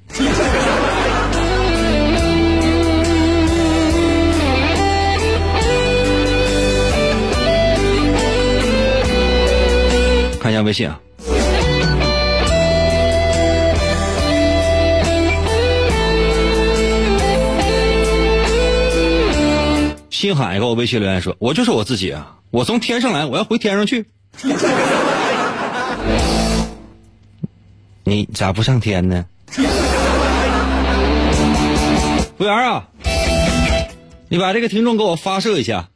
[10.59, 10.99] 下微信啊！
[20.11, 24.05] 星海给我微信留言说：“我就是我自己啊，我从天上来，我要回天上去。
[28.03, 29.25] 你咋不上天呢？”
[32.37, 32.89] 服务员啊，
[34.29, 35.89] 你把这个听众给我发射一下。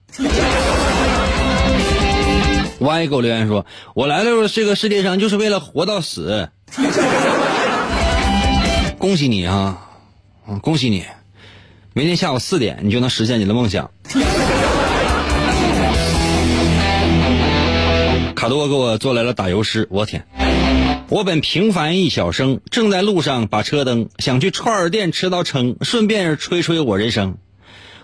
[2.82, 3.64] Y 给我留言说
[3.94, 6.50] ：“我来到这个世界上就是为了活到死。
[8.98, 9.88] ”恭喜你啊！
[10.60, 11.04] 恭喜你，
[11.92, 13.90] 明天下午四点你就能实现你的梦想。
[18.34, 20.26] 卡多给我做来了打油诗，我天！
[21.08, 27.36] 我本平凡一小生，正在路上把车蹬，想去串儿店吃到撑，顺便吹吹我人生。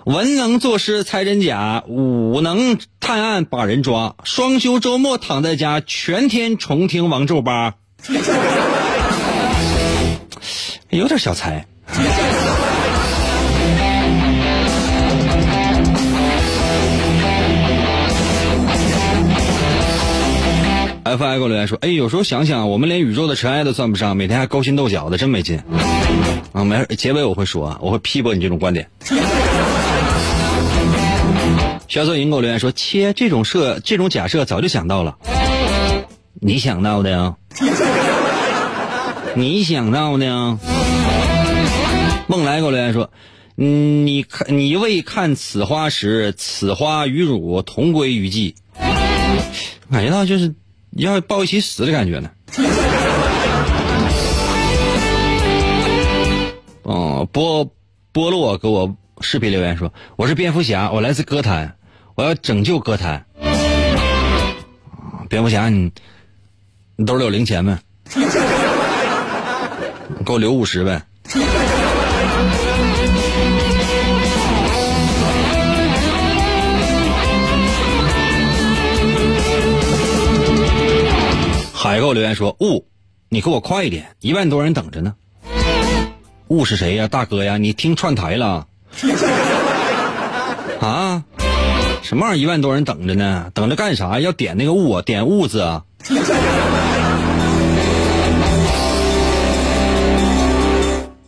[0.09, 4.17] 文能作诗猜真假，武能探案把人抓。
[4.25, 7.75] 双休周末躺在家，全天重听王咒八，
[10.89, 11.67] 有点小才。
[21.05, 25.61] F I 给我留言说：“哎，有时候想想，我们连宇宙的尘埃都算不上，每天还勾心斗角的，真没劲。”
[26.53, 28.89] 啊，没事，结尾我会说，我会批驳你这种观点。
[31.99, 35.19] 小色银给我留言说：“切，这种设这种假设早就想到了，
[36.41, 37.35] 你想到的呀？
[39.35, 40.57] 你想到的呀？”
[42.29, 43.11] 梦来给我留言说
[43.57, 48.55] ：“你看，你未看此花时，此花与汝同归于尽。”
[49.91, 50.55] 感觉到就是
[50.93, 52.31] 要抱一起死的感觉呢。
[56.85, 57.69] 哦，波
[58.13, 61.75] 波洛给我视频留言说：“我是蝙蝠侠，我来自歌坛。”
[62.19, 63.25] 我要拯救歌坛，
[65.29, 65.89] 蝙蝠侠，你
[66.97, 67.79] 你兜里有零钱没？
[70.27, 71.01] 给我留五十呗。
[81.73, 82.85] 海给我留言说：“雾，
[83.29, 85.15] 你给我快一点，一万多人等着呢。”
[86.51, 87.07] 雾是谁呀？
[87.07, 88.67] 大哥呀，你听串台了？
[90.83, 91.23] 啊？
[92.09, 92.43] 什么玩意儿？
[92.43, 94.19] 一万多人等着呢，等着干啥？
[94.19, 95.85] 要点那个物，点物字啊！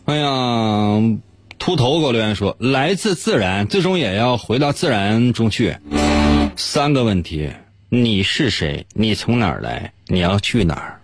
[0.05, 0.99] 哎呀，
[1.59, 5.77] 秃头给我留言说，来自自然，最终也要回到自然中去。
[6.55, 7.51] 三个问题：
[7.89, 8.87] 你是谁？
[8.93, 9.93] 你从哪儿来？
[10.07, 11.01] 你要去哪儿？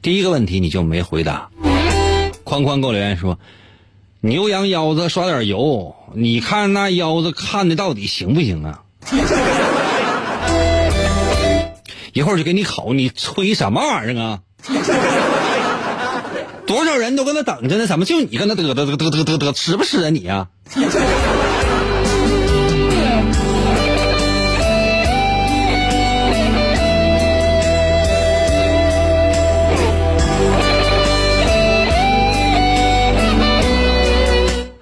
[0.00, 1.48] 第一个问题你就没回答。
[2.44, 3.40] 宽宽给我留言说，
[4.20, 8.81] 牛羊腰子刷点油，你看那腰子看的到底行不行啊？
[12.12, 14.40] 一会儿就给你烤，你吹什么玩意儿啊？
[16.66, 20.46] 多少人都搁那等着呢，怎么就你搁那嘚嘚嘚嘚嘚嘚嘚，吃不吃啊你啊、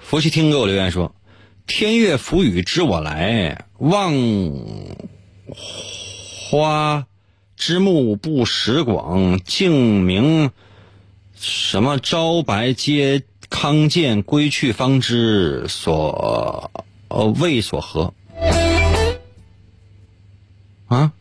[0.01, 1.09] 佛系听给我留言说
[1.73, 4.13] ：“天乐浮语知我来，望
[5.55, 7.07] 花
[7.55, 10.51] 之目不识广，静明
[11.39, 16.69] 什么朝白皆康健归去方知所
[17.07, 18.13] 呃谓所何
[20.87, 21.13] 啊？”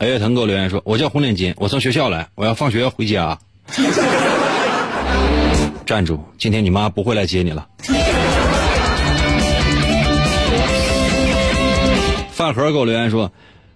[0.00, 3.38] 哎月腾给我留言说：“我叫红领巾，我从学校来，我要放学回家。
[5.86, 6.18] ”站住！
[6.38, 7.68] 今天你妈不会来接你了。
[12.32, 13.32] 饭盒给我留言说：“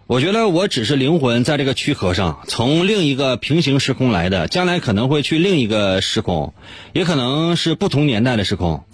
[0.09, 6.53] 我觉得我只是灵魂在这个躯壳上，从另一个平行时空来的，将来可能会去另一个时空，
[6.93, 8.85] 也可能是不同年代的时空。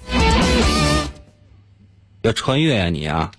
[2.23, 3.31] 要穿越呀、你啊！”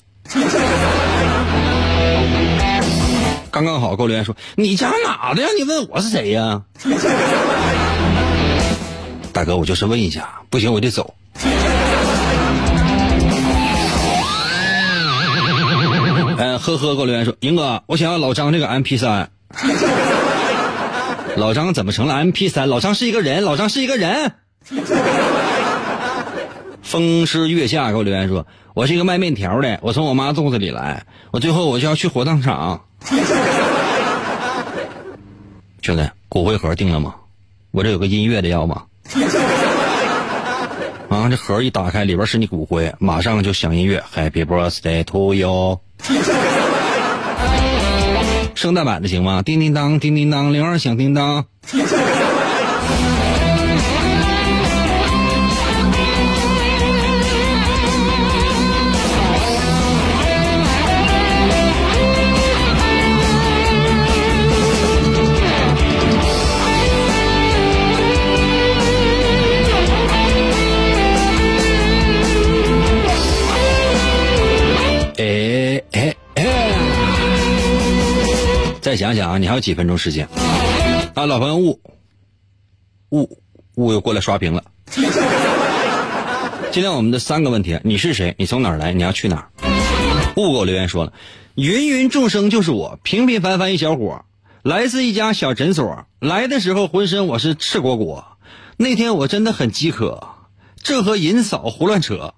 [3.55, 5.47] 刚刚好给我留言说：“你家哪的呀？
[5.57, 6.61] 你问我是谁呀？”
[9.31, 11.15] 大哥，我就是问一下，不行我得走。
[16.37, 19.29] 嗯，呵呵，给我留言说，英哥，我想要老张这个 MP 三。
[21.37, 22.67] 老张怎么成了 MP 三？
[22.67, 24.33] 老张是一个人，老张是一个人。
[26.83, 32.81] 风师月下给我留言说，我是一个卖面条的，我从我妈肚子里来，我最后我就要去火葬场。
[35.81, 37.15] 兄弟，骨灰盒定了吗？
[37.71, 38.83] 我这有个音乐的要吗？
[41.09, 45.79] 啊，这盒一打开，里边是你骨灰，马上就响音乐，Happy Birthday to you。
[48.55, 49.41] 圣诞版的行吗？
[49.43, 51.45] 叮叮当，叮叮当，铃儿响叮当。
[78.85, 80.29] 再想想啊，你还有几分钟时间
[81.15, 81.25] 啊？
[81.25, 81.81] 老朋友雾
[83.09, 83.41] 雾
[83.73, 84.63] 雾又过来刷屏了。
[86.71, 88.35] 今天我们的三个问题：你是谁？
[88.37, 88.93] 你从哪儿来？
[88.93, 89.49] 你要去哪儿？
[90.37, 91.13] 雾给我留言说了：
[91.55, 94.23] 芸芸众生就是我，平平凡凡一小伙，
[94.61, 96.05] 来自一家小诊所。
[96.19, 98.37] 来的时候浑身我是赤果果，
[98.77, 100.27] 那天我真的很饥渴，
[100.83, 102.35] 这和银嫂胡乱扯。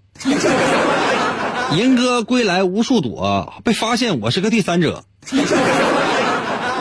[1.74, 5.04] 银哥归来无数躲，被发现我是个第三者。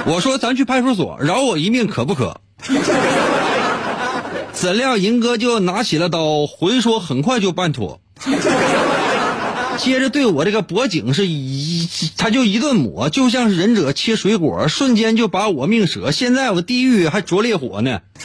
[0.06, 2.40] 我说咱去派出所，饶我一命可不可？
[4.52, 8.00] 怎料银哥就拿起了刀，回说很快就办妥。
[9.76, 11.86] 接着对我这个脖颈是一，
[12.16, 16.10] 他就一顿抹，就像是忍者切水果，瞬间就把我命舍。
[16.12, 18.00] 现在我地狱还着烈火呢。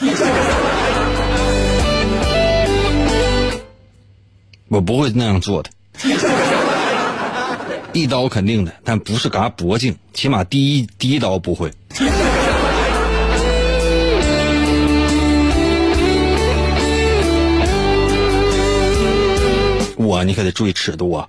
[4.68, 5.70] 我不会那样做的。
[7.94, 11.70] 一刀肯定的，但不是嘎脖颈，起码第一第一刀不会。
[19.96, 21.28] 我你可得注意尺度啊，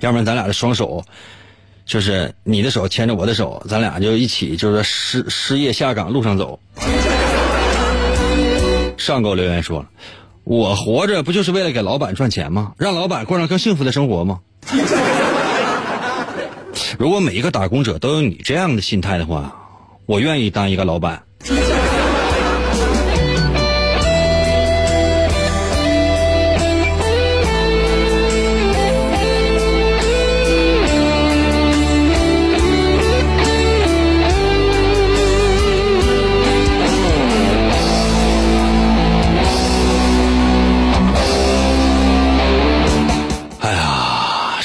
[0.00, 1.04] 要不然咱俩的双手，
[1.84, 6.58] 就是你的手牵着我的手，咱俩就一起就是失失业下岗路上走。
[8.96, 9.86] 上给我留言说了。
[10.44, 12.72] 我活着不就是为了给老板赚钱吗？
[12.78, 14.40] 让老板过上更幸福的生活吗？
[16.98, 19.54] 如果每一个打工者都有你这样的心态的话，
[20.06, 21.22] 我愿意当一个老板。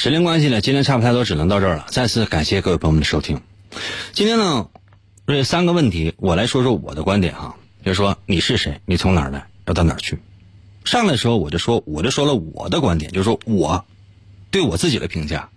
[0.07, 1.87] 时间关系呢，今天差不太多，只能到这儿了。
[1.89, 3.41] 再次感谢各位朋友们的收听。
[4.13, 4.69] 今天呢，
[5.25, 10.17] 这三个问题，我来说说我的观点哈，就是说你是谁，你从哪儿来，要到哪儿去。
[10.85, 13.83] 上来的时候我就说，我就说了我的观点，就是说我
[14.49, 15.49] 对我自己的评价。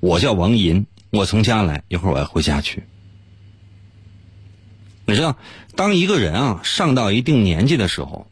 [0.00, 2.84] 我叫王银，我从家来，一会儿我要回家去。
[5.04, 5.36] 你知道，
[5.76, 8.30] 当一个人啊上到一定年纪的时候，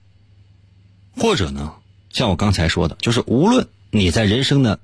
[1.15, 1.75] 或者呢，
[2.09, 4.81] 像我刚才说的，就是无论你在人生的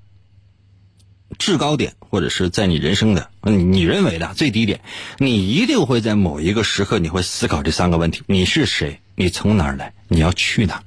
[1.39, 4.81] 制高点，或者是在你人生的你你认为的最低点，
[5.19, 9.01] 你一定会在某一个时刻，你会思考这三个问题：你是谁？
[9.15, 9.95] 你从哪儿来？
[10.09, 10.83] 你要去哪？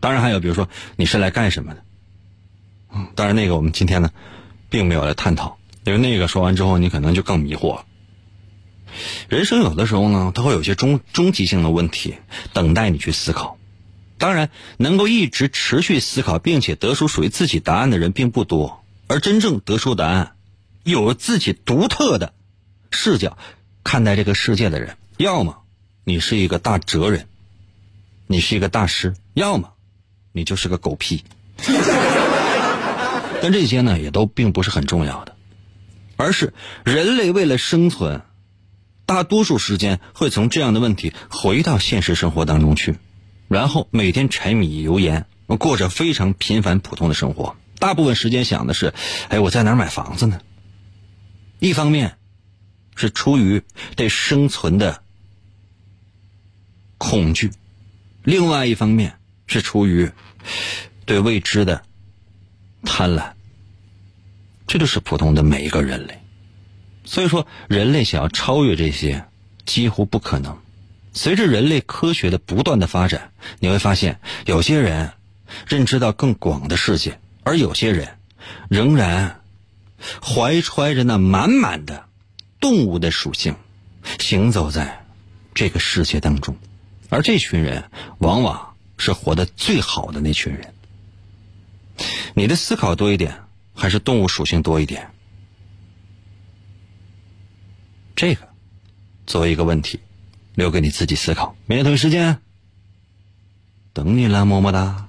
[0.00, 1.82] 当然还有，比如说你是来干什么的？
[2.94, 4.10] 嗯，当然那个我们今天呢，
[4.70, 7.84] 并没有来探讨，因为那个说完之后，你可能就更迷惑了。
[9.28, 12.14] 人生有的时候呢，它会有些终终极性的问题
[12.52, 13.58] 等待你去思考。
[14.16, 20.36] 当然，能够一直持续思考并且得出属于自己答案的人并不多，而真正得出答案、
[20.84, 22.34] 有自己独特的
[22.90, 23.36] 视角
[23.82, 25.62] 看待这个世界的人，要么
[26.04, 27.26] 你是一个大哲人，
[28.26, 29.72] 你是一个大师，要么
[30.32, 31.24] 你就是个狗屁。
[33.40, 35.34] 但这些呢，也都并不是很重要的，
[36.16, 36.52] 而是
[36.84, 38.22] 人类为了生存。
[39.06, 42.96] 大多数时间会从这样的问题回到现实生活当中去，
[43.48, 45.24] 然后每天柴米油盐，
[45.58, 47.56] 过着非常平凡普通的生活。
[47.78, 48.92] 大部分时间想的是，
[49.28, 50.40] 哎，我在哪儿买房子呢？
[51.60, 52.16] 一方面，
[52.96, 53.62] 是出于
[53.96, 55.02] 对生存的
[56.98, 57.48] 恐惧；
[58.22, 60.10] 另外一方面，是出于
[61.04, 61.82] 对未知的
[62.82, 63.32] 贪婪。
[64.66, 66.20] 这就是普通的每一个人类。
[67.04, 69.24] 所以说，人类想要超越这些，
[69.64, 70.58] 几乎不可能。
[71.14, 75.10] 随着人类科学的不断的发展，你会发现，有些人
[75.66, 77.18] 认知到更广的世界，
[77.48, 78.18] 而有些人
[78.68, 79.40] 仍然
[80.22, 82.04] 怀揣着那满满的
[82.60, 83.56] 动物的属性，
[84.18, 85.06] 行走在
[85.54, 86.58] 这个世界当中。
[87.08, 90.74] 而这群人，往往是活得最好的那群人。
[92.34, 93.40] 你的思考多一点，
[93.74, 95.10] 还是动物属性多一点？
[98.14, 98.46] 这个
[99.26, 100.00] 作为一个问题，
[100.54, 101.56] 留给你自己思考。
[101.64, 102.42] 明天同一时间
[103.94, 105.07] 等你了，么么哒。